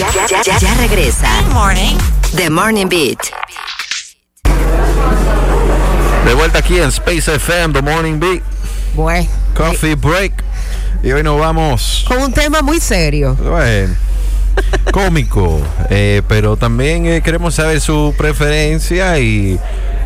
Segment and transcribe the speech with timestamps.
[0.00, 1.28] Ya, ya, ya, ya regresa.
[1.52, 1.94] Morning.
[2.34, 3.18] The Morning Beat.
[6.24, 8.40] De vuelta aquí en Space FM, The Morning Beat,
[8.94, 10.32] Bueno, Coffee Break.
[11.02, 13.34] Y hoy nos vamos, con un tema muy serio.
[13.34, 13.94] bueno,
[14.90, 15.60] cómico,
[15.90, 19.60] eh, pero también eh, queremos saber su preferencia y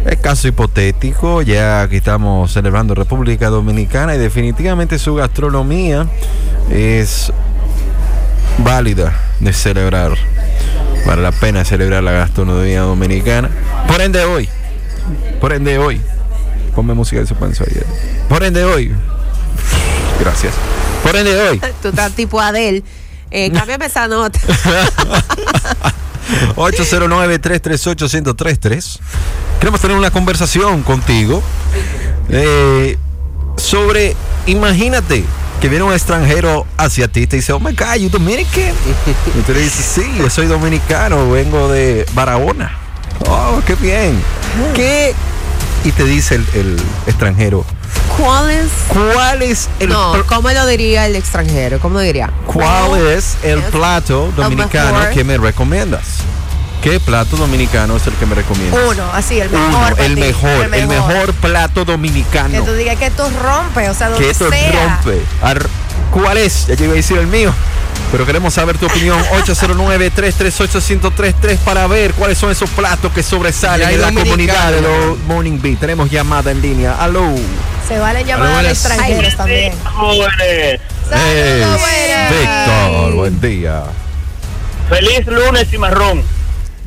[0.07, 6.09] es caso hipotético, ya que estamos celebrando República Dominicana y definitivamente su gastronomía
[6.69, 7.33] es
[8.59, 9.13] válida
[9.45, 10.13] de celebrar.
[11.07, 13.51] Vale la pena celebrar la gastronomía dominicana.
[13.87, 14.49] Por ende hoy,
[15.41, 16.01] por ende hoy,
[16.75, 17.77] ponme música de suspenso ahí.
[17.77, 17.85] eh.
[18.29, 18.93] Por ende hoy,
[20.19, 20.55] gracias.
[21.03, 22.83] Por ende hoy, Tú estás tipo Adel.
[23.31, 24.39] Eh, cámbiame esa nota.
[26.57, 28.99] 809-338-1033.
[29.61, 31.43] Queremos tener una conversación contigo
[32.31, 32.97] eh,
[33.57, 35.25] sobre, imagínate
[35.65, 38.75] que viene un extranjero hacia ti y te dice, oh my God, you Dominican.
[39.35, 42.77] Y tú le dices, sí, yo soy dominicano, vengo de Barahona.
[43.29, 44.23] Oh, qué bien.
[44.75, 45.15] ¿Qué?
[45.83, 47.65] Y te dice el, el extranjero,
[48.19, 48.69] ¿Cuál es?
[48.89, 51.81] ¿cuál es el No, ¿cómo lo diría el extranjero?
[51.81, 52.31] ¿Cómo lo diría?
[52.45, 56.19] ¿Cuál es el plato dominicano que me recomiendas?
[56.85, 58.79] ¿Qué plato dominicano es el que me recomiendas?
[58.91, 59.91] Uno, así, el Uno, mejor.
[59.95, 62.63] para el mejor, el mejor plato Que dominicano.
[62.63, 64.97] tú digas que esto rompe, o sea, donde Que esto sea.
[65.03, 65.23] rompe.
[65.43, 65.67] Ar-
[66.11, 66.67] ¿Cuál es?
[66.67, 67.53] Ya yo iba a decir el mío.
[68.13, 69.19] Pero queremos saber tu opinión.
[69.47, 75.59] 809-338-1033 para ver cuáles son esos platos que sobresalen en la comunidad de los Morning
[75.63, 75.79] Beat.
[75.81, 76.97] Tenemos llamada en línea.
[77.03, 77.31] Aló.
[77.89, 78.67] Se valen buenas.
[78.67, 79.73] extranjeros también.
[79.85, 81.81] Jóvenes, Saludos.
[82.31, 83.83] Víctor, buen día.
[84.89, 86.23] feliz lunes y marrón.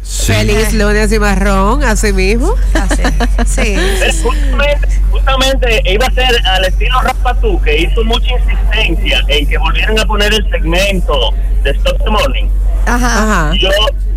[0.08, 0.34] Sí.
[0.34, 2.56] Feliz lunes y marrón, así mismo.
[2.74, 3.04] Así.
[3.46, 3.76] Sí.
[3.76, 9.58] Eh, Justamente, justamente iba a ser al estilo Rapatú, que hizo mucha insistencia en que
[9.58, 12.46] volvieran a poner el segmento de Stop the Morning.
[12.86, 13.24] Ajá.
[13.50, 13.56] Ajá.
[13.56, 13.70] Yo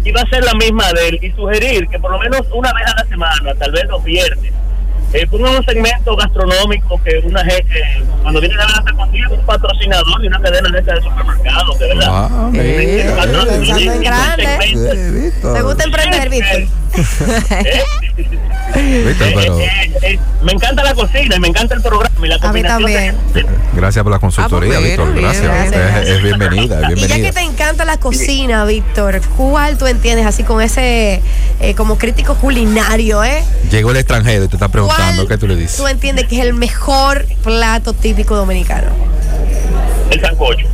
[0.04, 2.86] iba a hacer la misma de él y sugerir que por lo menos una vez
[2.86, 4.52] a la semana, tal vez los viernes,
[5.12, 7.82] eh, un segmento gastronómico que una gente,
[8.22, 11.86] cuando viene a ver consigue un patrocinador y una cadena de esas de supermercados, de
[11.88, 12.08] verdad.
[12.10, 13.46] Ah, Eh, mira.
[13.46, 14.44] pensando en grande.
[14.44, 15.54] Eh, Víctor.
[15.54, 16.60] ¿Te gusta emprender, Víctor?
[16.60, 17.82] Eh,
[19.06, 22.28] Víctor, eh, pero- eh, eh, me encanta la cocina y me encanta el programa y
[22.28, 23.16] la A mí combinación también.
[23.32, 25.14] de- Gracias por la consultoría, Ah, pues, Víctor.
[25.20, 25.42] Gracias.
[25.42, 26.02] bien, Usted gracias.
[26.02, 30.26] es, es bienvenida, es Y ya que te encanta la cocina, Víctor, ¿cuál tú entiendes
[30.26, 31.22] así con ese
[31.60, 33.42] eh, como crítico culinario, eh?
[33.70, 35.76] Llegó el extranjero y te está preguntando ¿Cuál qué tú le dices.
[35.76, 38.88] Tú entiendes que es el mejor plato típico dominicano.
[40.10, 40.66] el sancocho.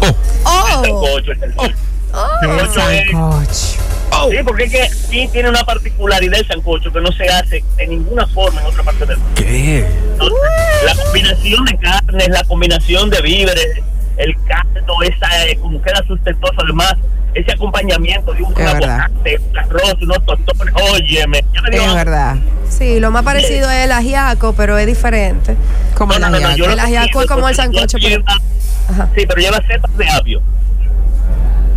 [0.00, 0.14] Oh, El
[0.44, 1.74] Oh, sancocho, el sancocho.
[2.12, 2.26] oh.
[2.42, 3.84] El sancocho es- Sancocho.
[4.30, 7.86] Sí, porque es que aquí tiene una particularidad el sancocho que no se hace de
[7.86, 9.34] ninguna forma en otra parte del mundo.
[9.36, 9.86] ¿Qué?
[10.12, 10.38] Entonces,
[10.84, 13.68] La combinación de carnes, la combinación de víveres,
[14.16, 16.94] el caldo, esa, eh, como queda sustentoso, además,
[17.34, 22.36] ese acompañamiento de un aguacate, un arroz, unos tostones, óyeme, ya me dio Es verdad.
[22.68, 25.56] Sí, lo más parecido es el ajiaco, pero es diferente.
[25.96, 28.40] Como No, no, no, no, la yo El ajiaco es como el sancocho, pero- lleva-
[28.88, 29.08] Ajá.
[29.16, 30.42] Sí, pero lleva cepas de apio.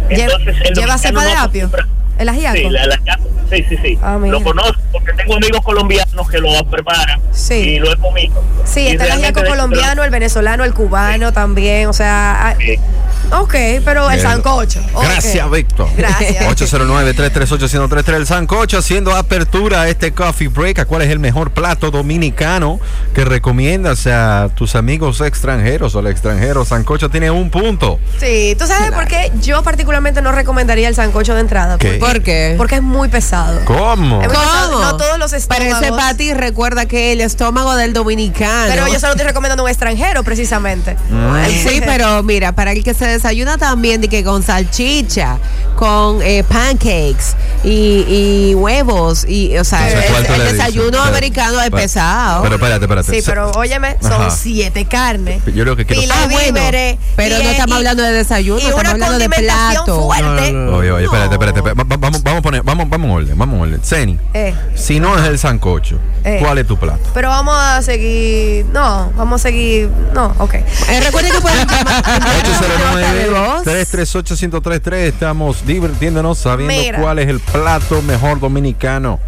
[0.09, 1.69] Entonces, el ¿Lleva cepa de apio?
[2.17, 2.57] ¿El ajiaco?
[2.57, 2.81] Sí, la,
[3.51, 3.99] sí, sí, sí.
[4.01, 7.53] Ah, lo conozco porque tengo amigos colombianos que lo preparan Sí.
[7.53, 8.43] y lo he comido.
[8.65, 12.79] Sí, Y está el ajiaco colombiano, el venezolano, el cubano también, o sea, ah, Sí.
[13.31, 14.81] Ok, pero el sancocho.
[15.01, 15.87] Gracias, Víctor.
[15.95, 16.45] Gracias.
[16.45, 20.79] 809-338-1033 El Sancocho haciendo apertura a este coffee break.
[20.79, 22.79] ¿A ¿Cuál es el mejor plato dominicano
[23.13, 26.65] que recomiendas a tus amigos extranjeros o al extranjero?
[26.65, 27.99] Sancocho tiene un punto.
[28.19, 31.77] Sí, ¿tú sabes por qué yo particularmente no recomendaría el sancocho de entrada?
[31.77, 31.93] ¿Qué?
[31.93, 32.55] ¿Por qué?
[32.57, 33.61] Porque es muy pesado.
[33.65, 34.21] ¿Cómo?
[34.21, 34.71] Es muy pesado.
[34.71, 34.83] ¿Cómo?
[34.83, 35.97] No todos los Pero ese estómagos.
[35.97, 38.67] Pati recuerda que el estómago del dominicano.
[38.69, 40.95] Pero yo solo estoy recomendando a un extranjero, precisamente.
[41.47, 45.37] Sí, pero mira, para el que se desayuna también, de que con salchicha,
[45.75, 51.69] con eh, pancakes y, y huevos, y, o sea, Entonces, el, desayuno Pero- americano es
[51.69, 52.41] pesado.
[52.43, 53.11] Pero espérate, espérate.
[53.13, 54.29] Sí, pero óyeme, son Ajá.
[54.31, 55.41] siete carnes.
[55.53, 56.59] Yo lo que quiero Pila Ah, bueno,
[57.15, 60.01] pero y- no estamos y- hablando de desayuno, y estamos hablando de plato.
[60.03, 60.55] fuerte.
[60.55, 61.59] Oye, oye, espérate, espérate.
[61.59, 61.81] espérate.
[61.81, 63.81] Va- va- Vamos, vamos a poner, vamos, vamos a orden, vamos a orden.
[63.83, 66.39] Zeni, Eh, si no es el sancocho, Eh.
[66.41, 66.99] ¿cuál es tu plato?
[67.13, 68.65] pero vamos a seguir.
[68.73, 69.89] No, vamos a seguir.
[70.13, 70.53] No, ok.
[70.55, 70.63] Eh,
[71.03, 73.63] recuerden que pueden llamar nota de voz.
[73.65, 74.93] 809-338-1033.
[74.95, 76.99] Estamos divirtiéndonos sabiendo Mira.
[77.01, 79.19] cuál es el plato mejor dominicano.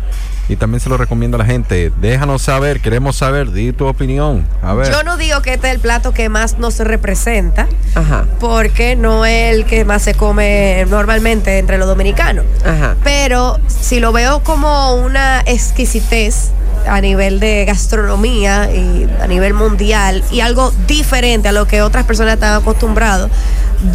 [0.48, 1.92] Y también se lo recomiendo a la gente.
[2.02, 4.48] Déjanos saber, queremos saber, di tu opinión.
[4.64, 4.92] A ver.
[4.92, 9.26] Yo no digo que este es el plato que más nos representa, Ajá, porque no
[9.28, 12.46] es el que más se come normalmente entre los dominicanos.
[12.66, 12.96] ajá.
[13.04, 16.50] Pero si lo veo como una exquisitez
[16.88, 22.06] a nivel de gastronomía y a nivel mundial y algo diferente a lo que otras
[22.06, 23.30] personas están acostumbrados,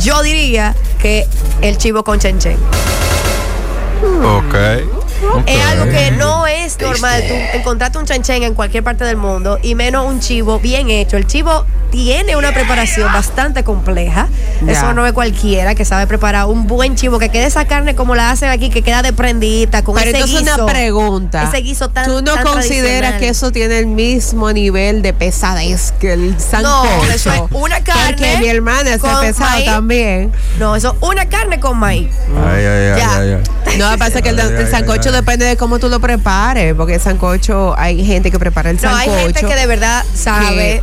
[0.01, 1.27] yo diría que
[1.61, 2.57] el chivo con chenchen.
[4.23, 4.55] Ok.
[4.55, 5.04] ok.
[5.47, 9.59] Es algo que no es normal tú encontrarte un chanchen en cualquier parte del mundo
[9.63, 11.17] y menos un chivo bien hecho.
[11.17, 14.29] El chivo tiene una preparación bastante compleja.
[14.65, 14.73] Ya.
[14.73, 18.15] Eso no es cualquiera que sabe preparar un buen chivo, que quede esa carne como
[18.15, 20.55] la hacen aquí, que queda desprendidita, con Pero ese entonces guiso.
[20.65, 21.43] una pregunta.
[21.45, 25.93] Ese guiso tan ¿Tú no tan consideras que eso tiene el mismo nivel de pesadez
[26.01, 27.13] que el sancocho?
[27.15, 29.65] eso es una carne Porque mi hermana se ha con pesado maíz.
[29.67, 30.33] también.
[30.59, 32.09] No, eso es una carne con maíz.
[32.47, 33.41] Ay, ay, ay, Ya.
[33.79, 38.05] No, pasa que el, sancocho depende de cómo tú lo prepares, porque el sancocho, hay
[38.05, 39.11] gente que prepara el No, sancocho.
[39.11, 40.83] hay gente que de verdad sabe.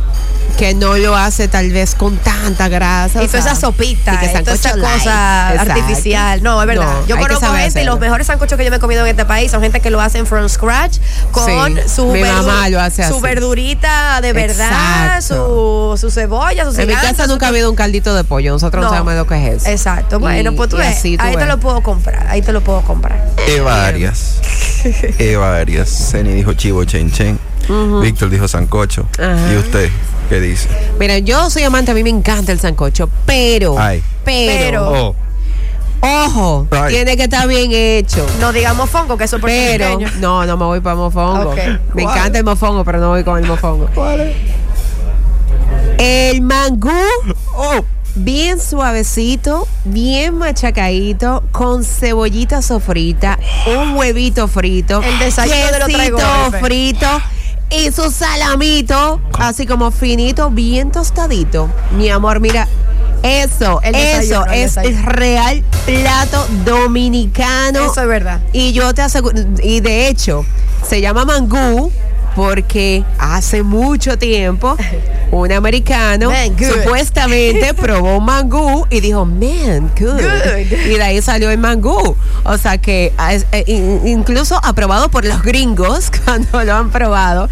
[0.56, 3.22] que no lo hace tal vez con tanta grasa.
[3.22, 5.72] Y toda esa sopita, y que y toda esa cosa Exacto.
[5.72, 6.42] artificial.
[6.42, 6.84] No, es verdad.
[7.00, 7.92] No, Yo conozco gente y hacerlo.
[7.92, 10.00] los mejores sancochos que yo me he comido en este país son gente que lo
[10.00, 10.98] hacen from scratch
[11.30, 16.80] con Sí, su, mi mamá lo hace su verdurita de verdad, su, su cebolla, su
[16.80, 18.52] En mi casa nunca ha habido un caldito de pollo.
[18.52, 18.94] Nosotros no, No.
[18.96, 19.70] sabemos lo que es eso.
[19.70, 20.18] Exacto.
[20.20, 22.26] Bueno, Y- pues tú y ves, tú ahí te lo puedo comprar.
[22.28, 23.24] Ahí te lo puedo comprar.
[23.48, 24.36] Eva Arias.
[25.18, 25.88] Eva Arias.
[26.10, 27.38] Ceni dijo chivo chen chen.
[28.00, 29.06] Víctor dijo sancocho.
[29.18, 29.52] Ajá.
[29.52, 29.90] ¿Y usted
[30.28, 30.68] qué dice?
[30.98, 34.02] Mira, yo soy amante, a mí me encanta el sancocho, pero, Ay.
[34.24, 35.14] pero,
[36.04, 36.94] Oh, ojo, Ay.
[36.94, 38.26] tiene que estar bien hecho.
[38.40, 41.50] No digamos fongo, que eso es Pero, no, no me voy para mofongo.
[41.50, 41.56] Ok.
[41.94, 42.16] Me ¿Cuál?
[42.16, 43.88] encanta el mofongo, pero no voy con el mofongo.
[45.98, 46.90] El mangú,
[47.54, 47.84] oh.
[48.16, 57.22] bien suavecito, bien machacadito, con cebollita sofrita, un huevito frito, El desayuno de los frito
[57.72, 61.68] y su salamito, así como finito, bien tostadito.
[61.96, 62.68] Mi amor, mira.
[63.22, 65.08] Eso, El eso el es desayuno.
[65.12, 67.84] real plato dominicano.
[67.84, 68.40] Eso es verdad.
[68.52, 70.44] Y yo te aseguro, y de hecho,
[70.88, 71.92] se llama mangú
[72.34, 74.76] porque hace mucho tiempo
[75.30, 80.20] un americano Man, supuestamente probó un mangú y dijo, man, good.
[80.20, 80.72] Good.
[80.86, 82.16] Y de ahí salió el mangú.
[82.44, 83.12] O sea que
[83.52, 87.48] eh, in- incluso aprobado por los gringos cuando lo han probado.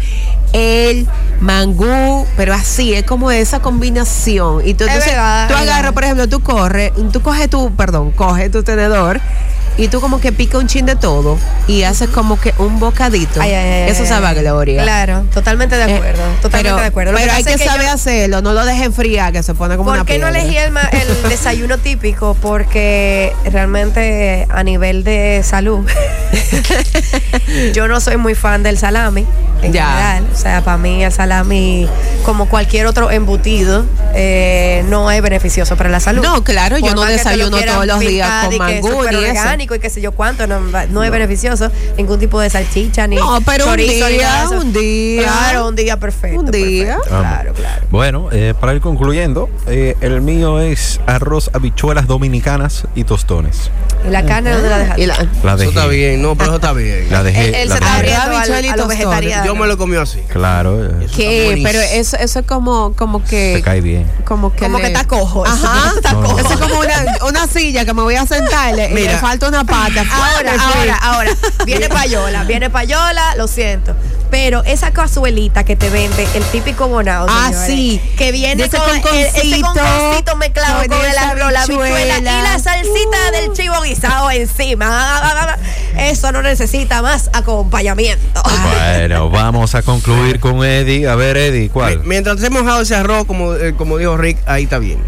[0.53, 1.07] El
[1.39, 4.67] mangú, pero así, es como esa combinación.
[4.67, 8.11] Y tú, Es entonces, verdad, tú agarras, por ejemplo, tú corres, tú coges tu, perdón,
[8.11, 9.21] coges tu tenedor
[9.77, 11.37] y tú como que pica un chin de todo
[11.67, 13.41] y haces como que un bocadito.
[13.41, 14.83] Ay, ay, ay, Eso sabe a gloria.
[14.83, 16.21] Claro, totalmente de Eh, acuerdo.
[16.41, 17.11] totalmente pero, de acuerdo.
[17.13, 19.89] Lo Pero hay que saber yo- hacerlo, no lo dejes enfriar, que se pone como
[19.91, 22.35] una ¿Por qué no elegí el, el desayuno típico?
[22.41, 25.85] Porque realmente a nivel de salud,
[27.73, 29.25] yo no soy muy fan del salami
[29.61, 29.85] en Ya.
[29.87, 30.23] general.
[30.33, 31.87] O sea, para mí el salami,
[32.23, 36.23] como cualquier otro embutido, eh, no es beneficioso para la salud.
[36.23, 39.75] No, claro, yo no lo desayuno todos los días con y que es mangú orgánico
[39.75, 40.59] y qué sé yo cuánto, no,
[40.89, 44.73] no es beneficioso ningún tipo de salchicha ni No, pero un chorizo ni día, un
[44.73, 45.21] día.
[45.23, 46.39] Claro, un día perfecto.
[46.39, 46.95] Un día.
[46.97, 47.85] perfecto, Claro, claro.
[47.91, 53.69] Bueno, eh, para ir concluyendo, eh, el mío es arroz, habichuelas dominicanas y tostones.
[54.05, 55.07] ¿Y la carne dónde la dejaste?
[55.07, 55.69] La- La Eso dejé.
[55.69, 57.07] está bien, no, pero eso está bien.
[57.11, 57.49] La dejé.
[57.49, 58.15] Él, él la se está dejé.
[58.15, 58.97] abriendo al- Habichuela y tostones.
[59.55, 60.19] Me lo comí así.
[60.27, 61.45] Claro, eh, ¿Qué?
[61.45, 61.63] buenísimo.
[61.71, 63.53] Pero eso, eso es como, como que.
[63.55, 64.09] te cae bien.
[64.25, 65.45] Como que, Como le- que está cojo.
[65.45, 65.93] Ajá.
[65.95, 66.23] está No.
[66.23, 66.39] cojo.
[66.39, 69.01] Eso es como una, una silla que me voy a sentar y le, y le
[69.01, 69.17] Mira.
[69.19, 70.03] falta una pata.
[70.11, 70.59] Ahora, Sí.
[70.77, 71.31] ahora, ahora.
[71.65, 73.95] Viene payola, viene payola, lo siento.
[74.29, 77.25] Pero esa cazuelita que te vende, el típico bonao.
[77.29, 78.01] Ah, señores, sí.
[78.17, 79.43] Que viene ese con el- ese
[80.37, 82.50] mezclado con con arroz, la habichuela y la
[82.83, 85.57] salsita del chivo guisado encima.
[85.97, 88.41] Eso no necesita más acompañamiento.
[88.43, 91.07] Bueno, vamos a concluir con Eddie.
[91.07, 91.99] A ver, Eddie, ¿cuál?
[91.99, 94.99] Mi- Mientras esté mojado ese arroz, como, eh, como dijo Rick, ahí está bien.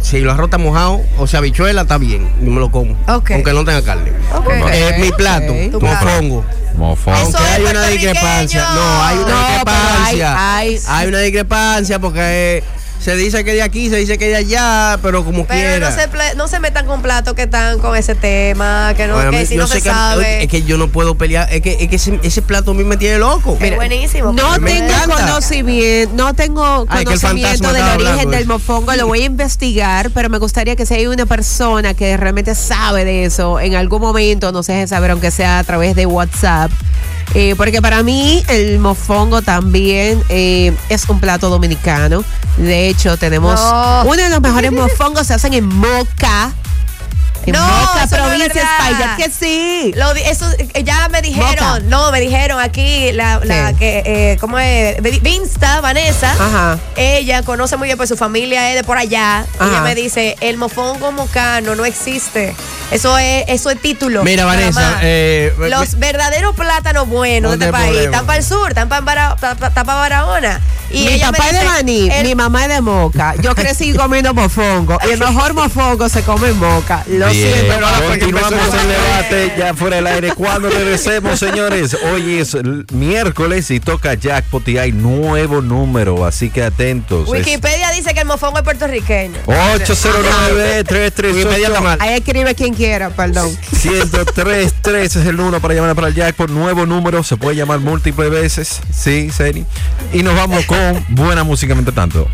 [0.00, 2.30] Si el arroz está mojado, o sea, habichuela, está bien.
[2.40, 2.92] Y me lo como.
[3.08, 3.30] Ok.
[3.32, 4.12] Aunque no tenga carne.
[4.34, 4.48] Ok.
[4.72, 5.70] Eh, mi plato, ok.
[5.72, 6.04] Tu plato.
[6.06, 6.44] mofongo.
[6.76, 7.14] Mofón.
[7.14, 8.68] Eso Aunque es hay una discrepancia.
[8.74, 10.56] No, hay una No, discrepancia.
[10.56, 12.20] hay- hay- una discrepancia porque
[12.58, 12.64] eh,
[12.98, 15.90] se dice que de aquí, se dice que de allá, pero como Pero quiera.
[15.90, 19.14] no se, ple- no se metan con platos que están con ese tema, que no,
[19.14, 20.42] Bueno, que si no sé se que sabe.
[20.42, 22.82] es que yo no puedo pelear, es que, es que ese, ese plato a mí
[22.84, 23.56] me tiene loco.
[23.60, 24.32] es buenísimo.
[24.32, 29.24] No tengo conocimiento, no tengo Ay, conocimiento del origen hablando del mofongo, lo voy a
[29.26, 33.74] investigar, pero me gustaría que si hay una persona que realmente sabe de eso, en
[33.74, 36.70] algún momento nos deje saber, aunque sea a través de WhatsApp.
[37.34, 42.24] Eh, porque para mí el mofongo también eh, es un plato dominicano.
[42.56, 44.02] De hecho, tenemos No.
[44.06, 46.52] uno de los mejores mofongos se hacen en Moca.
[47.46, 48.62] En No, Moca, eso no es provincia.
[48.62, 49.16] España.
[49.16, 49.92] Que sí.
[49.94, 50.46] Lo eso
[50.84, 55.00] ya me dijeron, no, me dijeron aquí la, la que eh, ¿cómo es?
[55.02, 56.32] Vi- Vinsta, Vanessa.
[56.32, 56.78] Ajá.
[56.96, 59.46] Ella conoce muy bien, pues su familia es de por allá.
[59.58, 59.70] Ajá.
[59.70, 62.54] Ella me dice, el mofongo mocano no existe.
[62.90, 64.22] Eso es, eso es título.
[64.22, 68.04] Mira, Vanessa, eh, Los verdaderos plátanos buenos No de este país problema.
[68.12, 69.36] están para el sur, están para
[69.84, 70.60] Barahona.
[70.90, 73.34] Y mi ella papá es de maní, el- mi mamá es de moca.
[73.40, 74.98] Yo crecí comiendo mofongo.
[75.08, 77.02] Y el mejor mofongo se come en moca.
[77.08, 77.74] Lo Bien, siento.
[77.74, 80.32] pero ahora fue que continuamos el a- debate ya fuera del aire.
[80.34, 82.56] Cuando regresemos, señores, hoy es
[82.92, 87.24] miércoles y toca jackpot y hay nuevo número, así que atentos.
[87.26, 89.38] Es Wikipedia dice que el mofongo es puertorriqueño.
[89.46, 90.84] 809
[91.32, 93.56] Wikipedia está mal.338 Ahí escribe quien quiera, perdón.
[93.84, 96.50] 1033 es el uno para llamar para el jackpot.
[96.50, 98.80] Nuevo número, se puede llamar múltiples veces.
[98.92, 99.64] Sí, Seni.
[100.12, 102.28] Y nos vamos con buena música mientras tanto.